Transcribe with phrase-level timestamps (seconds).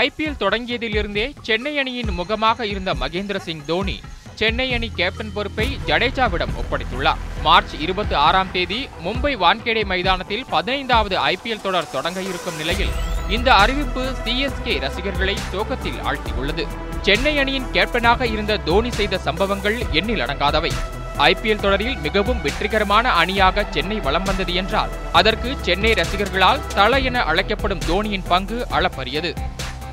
[0.00, 4.00] IPL தொடங்கியதிலிருந்தே Chennai அணியின் முகமாக இருந்த மகேந்திர சிங் தோனி
[4.34, 7.20] சென்னை அணி கேப்டன் பொறுப்பை ஜடேஜாவிடம் ஒப்படைத்துள்ளார்.
[7.42, 12.94] மார்ச் இருபத்தி ஆறாம் தேதி மும்பை வான்கேடே மைதானத்தில் பதினைந்தாவது ஐபிஎல் தொடர் தொடங்க இருக்கும் நிலையில்
[13.28, 16.66] இந்த அறிவிப்பு சிஎஸ்கே ரசிகர்களை சோகத்தில் ஆழ்த்தியுள்ளது.
[17.00, 20.72] சென்னை அணியின் கேப்டனாக இருந்த தோனி செய்த சம்பவங்கள் எண்ணில் அடங்காதவை.
[21.18, 27.84] ஐபிஎல் தொடரில் மிகவும் வெற்றிகரமான அணியாக சென்னை வலம் வந்தது என்றால் அதற்கு சென்னை ரசிகர்களால் தல என அழைக்கப்படும்
[27.88, 29.32] தோனியின் பங்கு அளப்பரியது.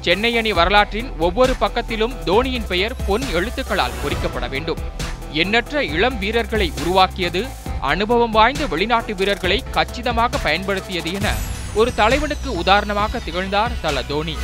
[0.02, 4.80] சென்னை அணி வரலாற்றின் ஒவ்வொரு பக்கத்திலும் தோனியின் பெயர் பொன் எழுத்துக்களால் பொறிக்கப்பட வேண்டும்.
[5.34, 7.42] எண்ணற்ற இளம் வீரர்களை உருவாக்கியது
[7.82, 11.34] அனுபவம் வாய்ந்த வெளிநாட்டு வீரர்களை கச்சிதமாக பயன்படுத்தியது என
[11.74, 14.36] ஒரு தலைவனுக்கு உதாரணமாக திகழ்ந்தார் தல தோனி.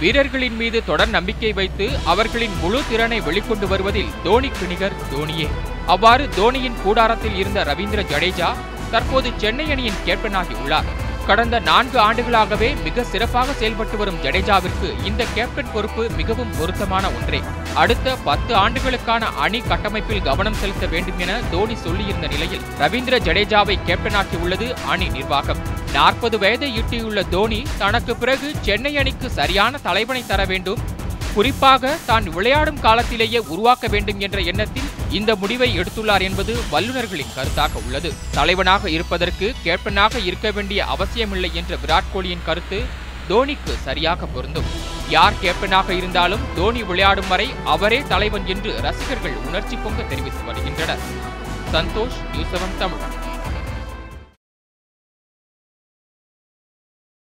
[0.00, 5.48] வீரர்களின் மீது தொடர் நம்பிக்கை வைத்து அவர்களின் முழு திறனை வெளிக்கொண்டு வருவதில் தோனி கிணிகர் தோனியே.
[5.86, 8.50] அவ்வாறு தோனியின் கூடாரத்தில் இருந்த ரவீந்திர ஜடேஜா
[8.90, 11.03] தற்போது சென்னை அணியின் கேப்டனாகி உள்ளார்.
[11.28, 17.40] கடந்த நான்கு ஆண்டுகளாகவே மிக சிறப்பாக செயல்பட்டு வரும் ஜடேஜாவிற்கு இந்த கேப்டன் பொறுப்பு மிகவும் பொருத்தமான ஒன்றே.
[17.74, 24.38] அடுத்த பத்து ஆண்டுகளுக்கான அணி கட்டமைப்பில் கவனம் செலுத்த வேண்டும் என தோனி சொல்லியிருந்த நிலையில் ரவீந்திர ஜடேஜாவை கேப்டனாக்கி
[24.42, 25.62] உள்ளது அணி நிர்வாகம்.
[25.92, 30.93] நாற்பது வயதை எட்டியுள்ள தோனி தனக்கு பிறகு சென்னை அணிக்கு சரியான தலைவனை தர வேண்டும்
[31.34, 38.12] குறிப்பாக தான் விளையாடும் காலத்திலேயே உருவாக்க வேண்டும் என்ற எண்ணத்தில் இந்த முடிவை எடுத்துள்ளார் என்பது வல்லுநர்களின் கருத்தாக உள்ளது.
[38.30, 42.84] தலைவனாக இருப்பதற்கு கேப்டனாக இருக்க வேண்டிய அவசியமில்லை என்ற விராட் கோலியின் கருத்து
[43.28, 44.70] தோனிக்கு சரியாக பொருந்தும்.
[45.08, 51.04] யார் கேப்டனாக இருந்தாலும் தோனி விளையாடும் வரை அவரே தலைவன் என்று ரசிகர்கள் உணர்ச்சி பொங்க தெரிவித்து வருகின்றனர்.
[51.72, 53.23] Santhosh news seven Tamil.